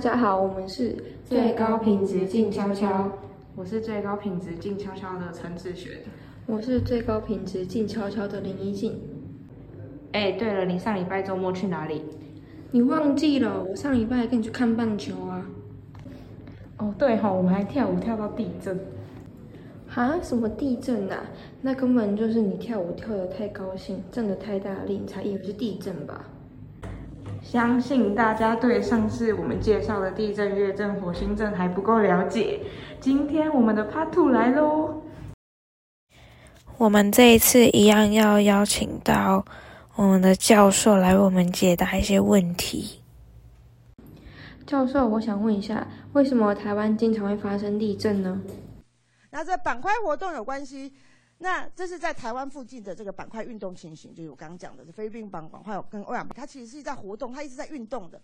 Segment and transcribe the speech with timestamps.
[0.00, 3.10] 家好，我们是最高品质静悄悄，
[3.54, 6.00] 我是最高品质静悄悄的陈志学，
[6.46, 9.00] 我是最高品质静悄悄的林一静。
[10.12, 12.02] 哎，对了，你上礼拜周末去哪里？
[12.72, 13.64] 你忘记了？
[13.64, 15.46] 我上礼拜跟你去看棒球啊。
[16.78, 18.78] 哦，对哈，我们还跳舞跳到地震。
[19.88, 20.18] 哈？
[20.22, 21.24] 什么地震啊？
[21.62, 26.28] 那根本就是你跳舞跳得太高兴，震得太大力，你才以为是地震吧？
[27.42, 32.60] 相信大家对上次我们介绍的地震、月震、火星震还不够了解。
[33.00, 35.02] 今天我们的 Part Two 来喽！
[36.76, 39.44] 我们这一次一样要邀请到
[39.94, 43.00] 我们的教授来为我们解答一些问题。
[44.66, 48.40] 教授，我想问一下，为什么台湾经常会发生地震呢？
[49.30, 50.92] 那这板块活动有关系。
[51.38, 58.18] 那这是在台湾附近的这个板块运动情形，就是我刚刚讲的菲律宾板板块跟欧亚，它其实是在活动，它一直在运动的，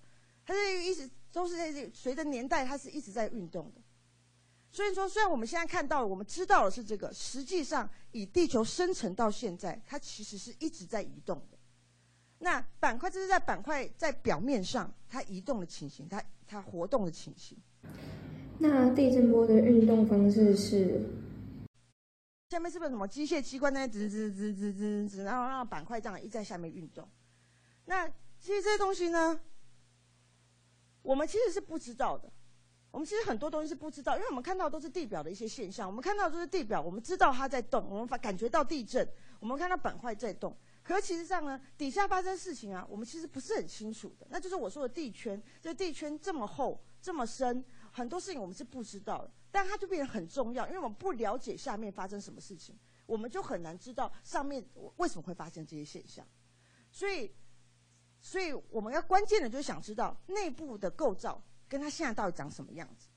[0.47, 3.83] 它是一直都是在随着年代，它是一直在运动的。
[4.71, 11.59] 所以说，虽然我们现在看到，我们知道的是这个，实际上以地球生成到现在，它其实是一直在移动的。
[12.39, 17.59] 那板块这是在板块在表面上它移动的情形，它它活动的情形。
[18.59, 21.03] 那地震波的运动方式是？
[22.53, 27.09] 下面是不是什么机械机关在吱吱吱吱吱吱，然后让板块这样一在下面运动？
[27.87, 28.07] 那
[28.39, 29.41] 其实这些东西呢，
[31.01, 32.31] 我们其实是不知道的。
[32.91, 39.09] 我们其实很多东西是不知道，因为我们看到都是地表的一些现象，我们看到都是地表，我们知道它在动，我们发感觉到地震，
[39.41, 40.55] 我们看到板块在动。
[40.83, 44.27] 可是其实上呢，底下发生事情啊，我们其实不是很清楚的。
[44.29, 47.65] 那就是我说的地圈，这地圈这么厚，这么深。
[47.93, 52.75] 很多事情我们是不知道的，但它就变得很重要，因为我们不了解下面发生什么事情，
[53.05, 54.65] 我们就很难知道上面
[54.97, 56.27] 为什么会发生这些现象。
[56.91, 57.31] 所以，
[58.21, 63.09] 所以我们要关键的就是想知道内部的构造跟它现在到底长什么样子。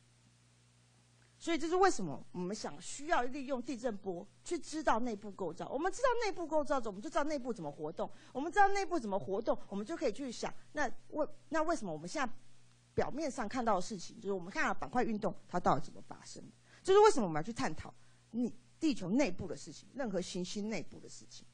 [1.38, 5.68] 所以这是为什么我们想需要利用地震波去知道内部构造。
[5.70, 8.10] 我们知道内部构造之后，我们就知道内部怎么活动。
[8.34, 12.34] 我们知道内部怎么活动，我们就可以去想，那为那为什么我们现在？
[12.96, 16.50] 表面上看到的事情，就是我们看到板块运动，它到底怎么发生的？
[16.82, 17.94] 就是为什么我们要去探讨
[18.32, 21.46] 你地球内部的事情，任何行星内部的事情。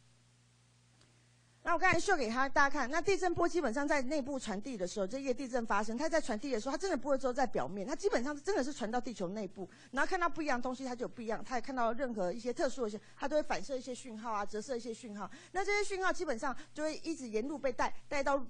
[1.63, 15.29] 那我刚才秀给他大家看，那地震波基本上在内部传递的时候，这一个地震发生，它在传递的时候，它真的不会说在表面，它基本上是真的是传到地球内部，然后看到不一样东西，它就有不一样，它也看到任何一些特殊的一些，它都会反射一些讯号啊，折射一些讯号。
[15.51, 18.43] 那这些讯号基本上就会一直沿路被带带到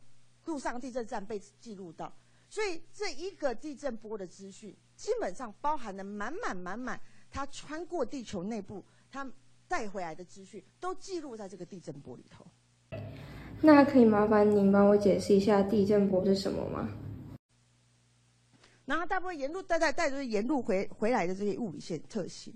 [0.45, 2.11] 路上地震站被记录到。
[2.51, 9.25] 所以这一个地震波的资讯，基本上包含了满满满满，它穿过地球内部，它
[9.69, 12.45] 带回来的资讯都记录在这个地震波里头。
[13.61, 16.89] 那可以麻烦您帮我解释一下地震波是什么吗？
[18.83, 22.53] 然后大部分沿路带带带就是沿路回回来的这些物理线特性。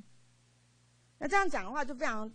[1.18, 2.30] 那这样讲的话就非常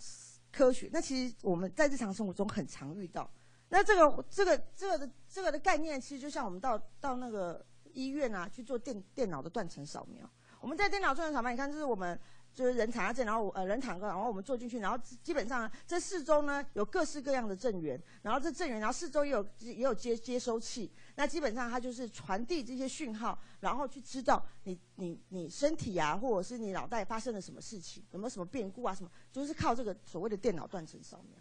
[0.51, 0.89] 科学。
[0.91, 3.31] 那其实我们在日常生活中很常遇到。
[3.71, 10.31] 那这个这个这个的这个的概念，其实就像我们到到那个医院啊去做电电脑的断层扫描。
[10.61, 12.19] 我们在电脑断层扫描，你看这是我们
[12.53, 20.93] 就是人躺在这，然后呃人躺着，然后我们坐进去，然后基本上这四周呢有各式各样的震源，然后这震源，然后四周也有也有接接收器。
[21.15, 31.40] 那基本上它就是传递这些讯号，然后去知道你你你身体啊，或者是你脑袋发生了什么事情，有没有什么变故啊什么，就是靠这个所谓的电脑断层扫描。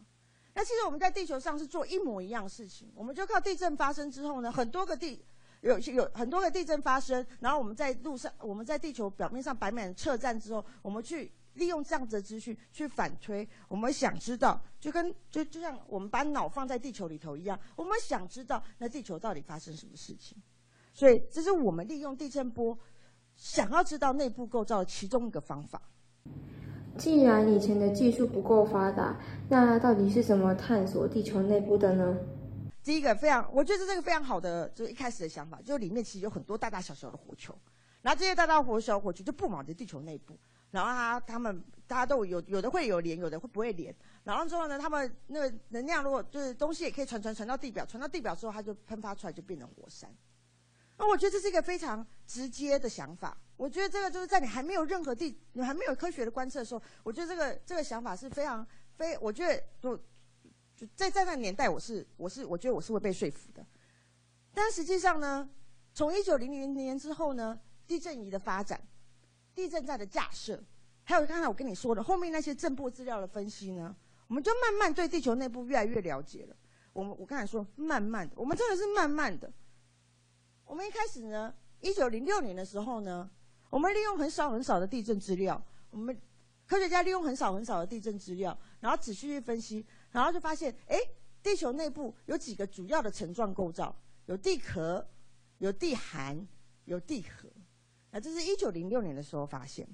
[0.60, 5.24] 那其实我们在地球上是做一模一样的事情，我们就靠地震发生之后呢，很多个地
[5.62, 20.38] 有有很多个地震发生，然后我们在路上，我们在地球表面上摆满测站之后，我们去利用这样子的资讯去反推，我们想知道，就跟就就像我们把脑放在地球里头一样，我们想知道那地球到底发生什么事情，
[20.94, 22.78] 所以这是我们利用地震波
[23.38, 25.82] 想要知道内部构造的其中一个方法。
[26.98, 32.18] 既然以前的技术不够发达，那到底是怎么探索地球内部的呢？
[32.84, 37.54] 第一个非常，我觉得这个非常好的，就是一开始的想法，就里面其实有很多大大小小的火球，
[38.02, 40.38] 然后这些大大小小火球就布满在地球内部，
[40.72, 50.10] 然后它它们大家都有有的会有连，有的会不会连，然后之后呢，它们那个能量如果就是东西也可以传传传到地表，传到地表之后，它就喷发出来就变成火山。
[51.00, 53.36] 那我觉得这是一个非常直接的想法。
[53.56, 58.66] 我觉得这个就是在你还没有任何地，你还没有科学的观测的时候，我觉得这个这个想法是非常
[58.96, 59.98] 非，我觉得就
[60.76, 63.66] 就在在那个年代，我是我是我觉得我是会被说服的。
[64.54, 65.50] 但实际上呢，
[65.94, 67.58] 从一九零零年之后呢，
[67.88, 68.82] 地震仪的发展、
[69.56, 70.62] 地震站的架设，
[71.04, 73.96] 还有刚才我跟你说的后面那些震波资料的分析呢，
[74.28, 76.56] 我们就慢慢对地球内部越来越了解了。
[76.92, 79.52] 我们我刚才说慢慢的，我们真的是慢慢的。
[80.70, 81.52] 我们一开始呢，
[81.82, 83.28] 一九零六年的时候呢，
[83.72, 86.16] 我们利用很少很少的地震资料，我们
[86.68, 90.96] 科学家利用很少很少的地震资料，然后仔细去分析，然后就发现，哎，
[91.42, 93.96] 地球内部有几个主要的层状构造，
[94.28, 95.04] 有地壳，
[95.58, 96.48] 有地函，
[96.86, 97.50] 有地核。
[98.12, 99.88] 那这是一九零六年的时候发现。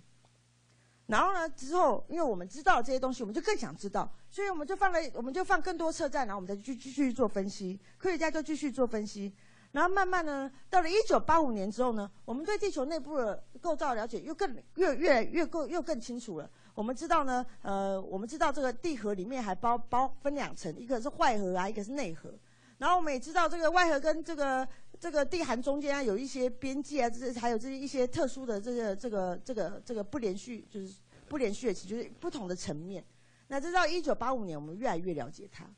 [1.07, 7.80] 然后呢，之后因为我们知道这些东西，我们就更想知道，所以我们就放了，我们就放更多测站，然后我们再继继续做分析。
[7.98, 9.33] 科学家就继续做分析，
[9.75, 16.50] 然后慢慢呢，到了一九八五年之后呢，我们对地球内部的构造了解又更越越来越够又更清楚了。
[16.74, 22.33] 我们知道呢，呃，我们知道这个地核里面还包包分两层，一个是外核啊，一个是内核。
[22.77, 24.66] 然后我们也知道这个外核跟这个
[24.98, 30.95] 这个地函中间啊有一些边界啊，这还有这些一些特殊的这个这个这个这个不连续，就是
[31.28, 33.04] 不连续的就是不同的层面。
[33.50, 35.69] 那直到一九八五年，我们越来越了解它。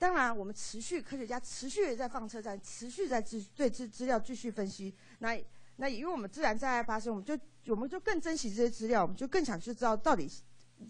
[0.00, 4.94] 当然，我们持续科学家持续也在放车站，持续在资对资资料继续分析。
[5.18, 5.38] 那
[5.76, 7.38] 那因为我们自然灾害发生，我们就
[7.70, 10.26] 我们就更珍惜这些资料，我们就更想去知道到底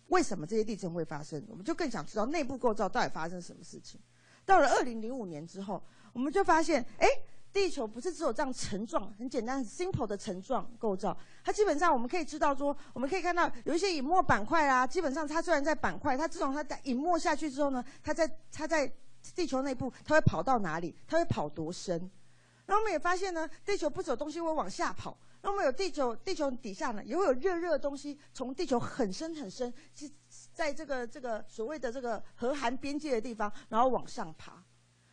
[0.06, 4.00] 为什么这些地震会发生，我们就更想知道内部构造到底发生什么事情。
[4.44, 7.08] 到了二零零五年之后，我们就发现，哎，
[7.52, 11.16] 地球不是只有这样层状、很简单、simple 的层状构造。
[11.42, 14.86] 它基本上我们可以知道说，我们可以看到有一些隐没板块啊。
[14.86, 18.90] 基本上它虽然在板块，它自从它在隐没下去之后呢，它在它在
[19.34, 20.94] 地球内部，它会跑到哪里？
[21.06, 21.98] 它会跑多深？
[22.66, 25.18] 然后我们也发现呢，地球不走东西会往下跑。
[25.42, 29.72] 那我们有地球，地球底下呢也会有热热的东西从地球很深很深。
[30.52, 34.62] 在这个这个所谓的这个核寒边界的地方，然后往上爬，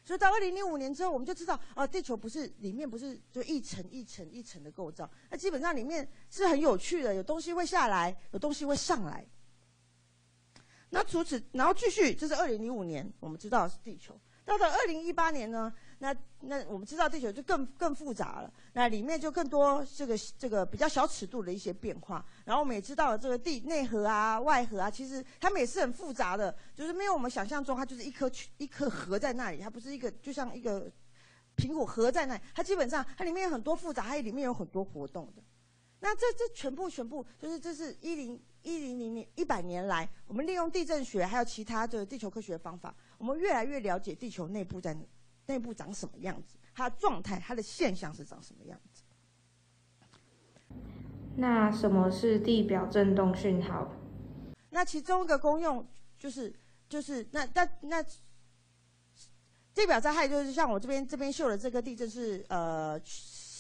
[0.08, 9.28] 所以到二零零五年之后，我们就知道啊，地球不是里面不是就一层一层一层的构造，那基本上里面是很有趣的，有东西会下来，有东西会上来。
[10.92, 14.18] 那除此，然后继续，就是二零零五年，我们知道是地球。
[14.46, 15.74] 到了二零一八年呢？
[16.00, 22.24] 那那我们知道地球就更更复杂了，那里面就更多这个这个比较小尺度的一些变化。
[22.46, 30.88] 然后我们也知道了这个地内核啊、外核啊，其实它们也是很复杂的，就是没有我们想象中，它就是一颗一颗核在那里，它不是一个就像一个
[31.56, 35.42] 苹果核在那里，它基本上它里面有很多复杂，它里面有很多活动的。
[36.00, 44.96] 那这这全部全部就是这是一零一零零年一百年来，我们利用地震学还有其他的地球科学方法，我们越来越了解地球内部在。
[45.48, 46.58] 内部长什么样子？
[46.74, 49.04] 它的状态、它的现象是长什么样子？
[51.36, 53.92] 那什么是地表振动讯号？
[54.70, 55.88] 那其中一个功用
[56.20, 56.54] 就是
[56.88, 58.04] 就是那那那
[59.74, 63.00] 地表灾害就是像我这边这边秀的这个地震是呃。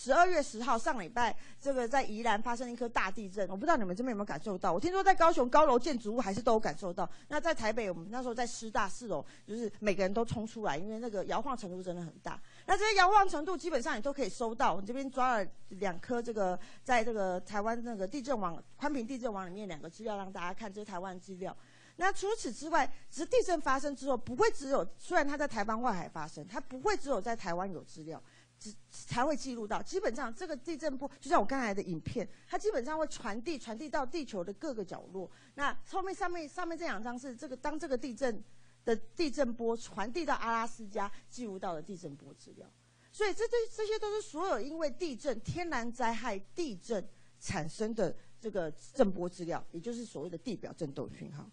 [0.07, 4.71] 十二月十号上礼拜，这个在宜兰发生一颗大地震，我不知道你们这边有没有感受到。
[4.71, 7.09] 我听说在高雄高楼建筑物还是都有感受到。
[7.27, 12.39] 那在台北，我们那时候在师大四楼，就是每个人都冲出来，因为那个摇晃程度真的很大。
[12.67, 14.73] 那这些摇晃程度基本上你都可以收到。
[14.75, 21.53] 我这边抓了两颗这个，在这个台湾那个地震网宽屏地震网里面两个资料让大家看，这是台湾资料。
[21.99, 28.21] 那除此之外，只是地震发生之后不会只有，虽然它在台湾外海发生，它不会只有在台湾有资料。
[28.59, 35.29] 只才会记录到，基本上这个地震波，就像我刚才的影片，它基本上会传递传递到地球的各个角落。
[35.53, 38.43] 那后面上面上面这两张是这个当这个地震
[38.83, 42.67] 的地震波传递到阿拉斯加记录到的地震波资料。
[43.11, 47.07] 所以这这这些都是所有因为地震、天然灾害、地震
[47.39, 51.47] 产生的这个震波资料，也就是所谓的地表震动讯号。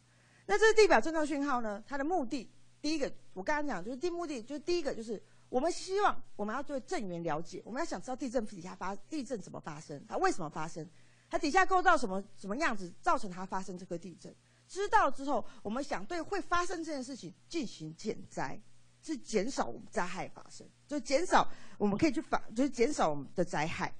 [0.46, 1.84] 那这个地表震动讯号呢？
[1.86, 5.22] 它的目的，第一个我刚刚讲就是第目的，就是第一个就是。
[5.54, 10.84] 我们希望我们要对震源了解，我们要想知道地震底下发地震怎么发生，它为什么发生，
[11.30, 14.34] 它底下构造什么什么样子，造成它发生这个地震。
[14.66, 18.60] 知道之后，我们想对会发生这件事情进行减灾，
[19.00, 23.94] 是减少我们灾害发生，就减少我们可以去反，就是减少我们的灾害。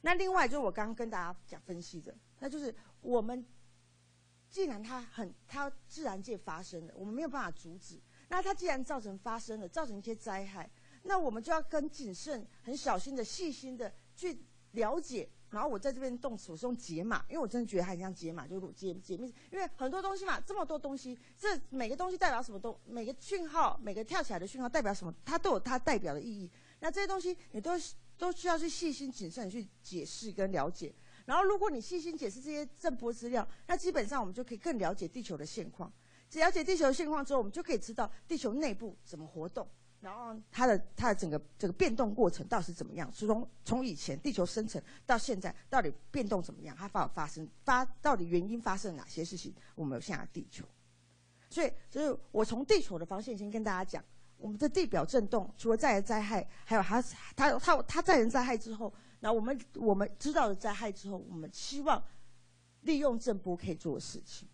[0.00, 3.44] 那另外就是我刚刚跟大家讲分析的，那就是我们
[4.48, 8.00] 既然它很它自然界发生的，我们没有办法阻止。
[8.28, 10.68] 那它既然造成发生了，造成一些灾害，
[11.02, 14.38] 那我们就要更谨慎、很小心的、细心的去
[14.72, 15.28] 了解。
[15.50, 19.32] 然后我在这边动词我是用解码，因为我真的觉得它很像解码，就解解密。
[19.52, 26.50] 因为很多东西嘛，这么多东西，这每个东西代表什么东，每个讯号，每个跳起来的讯号代表什么，它都有它代表的意义。
[26.80, 27.72] 那这些东西你都
[28.18, 30.92] 都需要去细心谨慎去解释跟了解。
[31.24, 35.90] 然后如果你细心解释这些震波资料，那基本上我们就可以更了解地球的现况。
[36.28, 39.66] 只了解地球的现况之后，我们就可以知道地球内部怎么活动，
[40.00, 43.10] 然后它的它的整个这个变动过程到底是怎么样？
[43.12, 46.76] 从从以前地球生成到现在，到底变动怎么样？
[46.76, 49.54] 它发发生发到底原因发生哪些事情？
[49.74, 50.64] 我们有现在地球，
[51.48, 54.04] 所以就是我从地球的方向先跟大家讲，
[54.36, 57.00] 我们的地表震动，除了自然灾害，还有它
[57.34, 62.02] 它它它自然灾害之后，那我们我们知道的灾害之后，我们希望
[62.82, 64.48] 利用震波可以做的事情。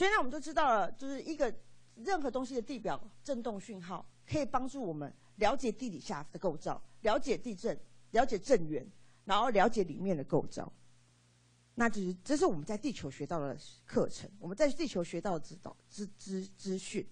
[0.00, 1.54] 所以呢，我们就知道了，就是一个
[1.96, 7.78] 任何东西的地表震动讯号，可以帮助我们了解地底下的构造，了解地震，
[8.12, 8.90] 了解震源，
[9.26, 10.72] 然后了解里面的构造。
[11.74, 13.54] 那就是这是我们在地球学到的
[13.84, 17.06] 课程，我们在地球学到的指导资资资讯。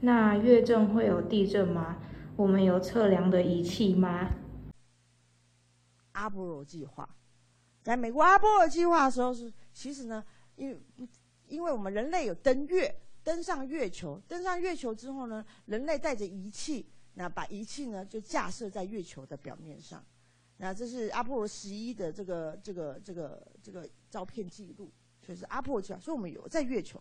[0.00, 1.96] 那月震会有地震吗？
[2.36, 4.30] 我们有测量的仪器吗？
[6.12, 7.16] 阿波罗计划，
[7.82, 10.80] 在美国阿波罗计划的时候是，其实呢，因为
[11.54, 12.92] 因为我们人类有登月，
[13.22, 16.84] 登上月球，登上月球之后呢，人类带着仪器，
[17.14, 20.04] 那把仪器呢就架设在月球的表面上。
[20.56, 27.00] 那这是阿波罗十一的这个这个这个这个照片记录，所以是阿波罗计划，所以我们有在月球。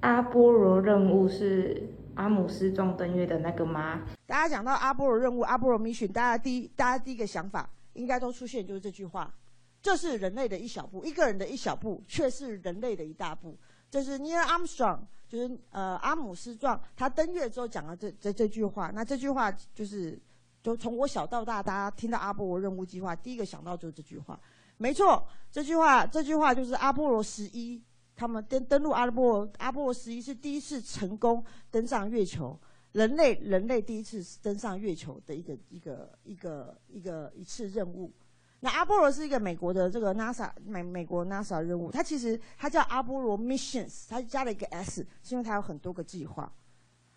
[0.00, 4.02] 阿波罗任务是阿姆斯壮登月的那个吗？
[4.26, 9.32] 大家讲到阿波罗任务，阿波罗 mission，大家第一大家第一个想法应该都出现就是这句话：
[9.82, 13.58] 这是人类的一小步，一个人的一小步，却是人类的一大步。
[13.90, 18.90] 这是 Neil Armstrong，就是呃阿姆斯壮他登月之后讲了这这这句话。
[18.94, 20.18] 那这句话就是。
[20.62, 24.38] 就从我小到大，大家听到阿波罗任务计划，第一个想到就是这句话。
[24.76, 27.82] 没错，这句话，这句话就是阿波罗十一，
[28.14, 32.56] 他们登登陆阿波罗，阿波罗十一是第一次成功登上月球，
[32.92, 38.12] 人类人类第一次登上月球的一个一个一个一个一次任务。
[38.64, 46.50] 那阿波罗是一个美国的这个 NASA 美美国 NASA 任务，它其实它叫阿波罗 missions，它加了一个 s，是因为它有很多个计划。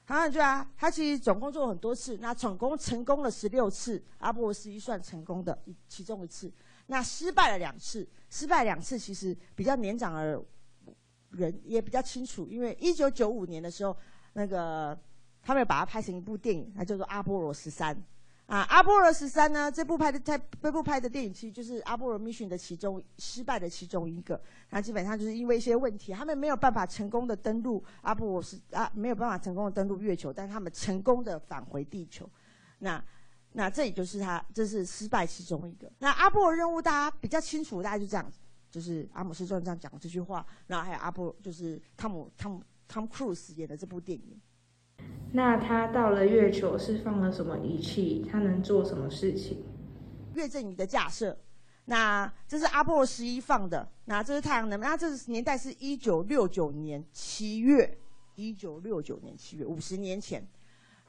[0.06, 5.56] 好，对啊，他其实总共做了很多次，那总共成功了十六次，阿波罗十一算成功的
[5.88, 6.52] 其中一次，
[6.88, 10.44] 那失败了两次，失败两次其实比较年长的
[11.30, 13.96] 人也比较清楚，因为一九九五年的时候，
[14.34, 14.98] 那个
[15.44, 17.96] 他们把它拍成一部电影，它叫做《阿波罗十三》。
[18.48, 19.72] 啊，阿波罗十三呢？
[19.72, 24.40] 这部拍的在这部拍的电影其实就是阿波罗 mission 的其中失败的其中一个。
[24.70, 32.30] 那基本上就是因为一些问题，他们没有办法成功的登陆阿波罗是啊，没有办法成功的登陆月球，但他们成功的返回地球。
[32.80, 33.04] 那
[33.54, 35.92] 那这也就是他这是失败其中一个。
[35.98, 38.32] 那阿波罗任务大家比较清楚，大概就这样，
[38.70, 44.40] 就是阿姆斯壮这样讲这句话，然后还有阿波就是汤姆汤姆汤姆克鲁斯演的这部电影。
[45.32, 48.26] 那他到了月球是放了什么仪器？
[48.32, 49.64] 他能做什么事情？
[50.34, 51.38] 月震仪的架设。
[51.88, 53.88] 那这是阿波罗十一放的。
[54.06, 54.80] 那这是太阳能。
[54.80, 57.98] 那这是年代是一九六九年七月，
[58.36, 60.48] 一九六九年七月，五十年前。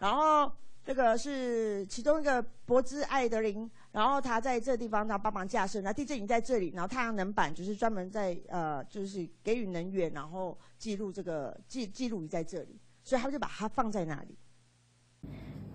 [0.00, 0.52] 然后
[0.84, 5.80] 这个是其中一个博兹艾德林，然后他在这地方他帮忙架设。
[5.80, 12.76] 那地震仪在这里，然后太阳能板就是专门在呃，就是给予能源，然后记录这个记记录仪在这里。
[13.06, 14.36] 所以他就把它放在那里，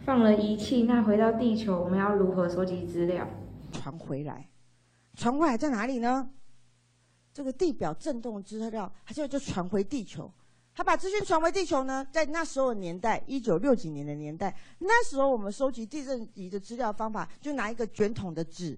[0.06, 0.84] 放了仪器。
[0.84, 3.26] 那回到地球，我们要如何收集资料？
[3.72, 4.50] 传回来，
[5.16, 6.30] 传回来在哪里呢？
[7.32, 10.30] 这个地表震动资料，它就就传回地球。
[10.74, 18.78] 他把资讯传回地球呢，在那时候的年代，一九六几年的年代，那时候我们收集地震仪的资料方法，就拿一个卷筒的纸，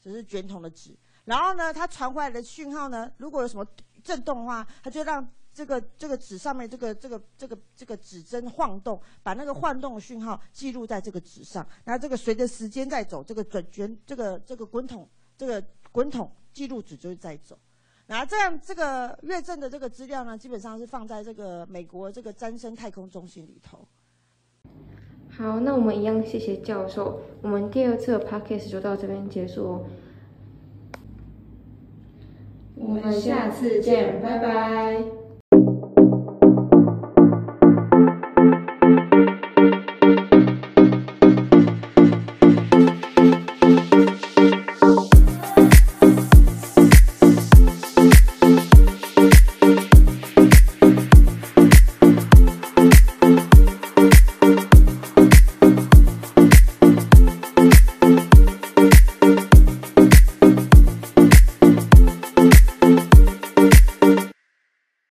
[0.00, 0.90] 只是卷筒的纸。
[1.24, 3.64] 然后呢，它传回来的讯号呢，如果有什么
[4.02, 5.24] 震动的话，它就让。
[5.54, 11.64] 这个这个纸上面这个这个这个这个指针晃动，把那个晃动的讯号记录在这个纸上。
[11.84, 15.08] 那这个随着时间在走，这个转卷这个这个滚筒
[15.38, 17.56] 这个滚筒记录纸就是在走。
[18.06, 23.86] 那这样这个月震的这个资料呢，基本上是放在这个美国这个詹森太空中心里头。
[25.30, 27.22] 好，那我们一样谢谢教授。
[27.42, 29.86] 我们第二次的 podcast 就到这边结束哦。
[32.76, 35.23] 我们下次见，拜拜。